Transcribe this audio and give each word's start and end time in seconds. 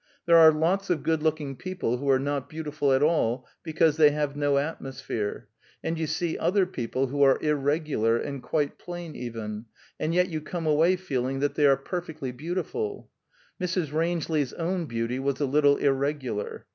There 0.25 0.37
are 0.37 0.51
lots 0.51 0.89
of 0.89 1.03
good 1.03 1.21
looking 1.21 1.55
people 1.55 1.97
who 1.97 2.09
are 2.09 2.17
not 2.17 2.49
beautiful 2.49 2.91
at 2.91 3.03
all, 3.03 3.45
because 3.61 3.97
they 3.97 4.09
have 4.09 4.35
no 4.35 4.57
atmosphere: 4.57 5.47
and 5.83 5.95
you 5.99 6.07
see 6.07 6.39
other 6.39 6.65
people, 6.65 7.05
who 7.05 7.21
are 7.21 7.37
irregular, 7.39 8.17
and 8.17 8.41
quite 8.41 8.79
plain 8.79 9.15
even, 9.15 9.65
and 9.99 10.15
yet 10.15 10.27
you 10.29 10.41
come 10.41 10.65
away 10.65 10.95
feeling 10.95 11.39
that 11.41 11.53
they 11.53 11.67
are 11.67 11.77
perfectly 11.77 12.31
beautiful." 12.31 13.11
Mrs. 13.61 13.93
Rangeley's 13.93 14.53
own 14.53 14.87
beauty 14.87 15.19
was 15.19 15.39
a 15.39 15.45
little 15.45 15.77
irregular. 15.77 16.65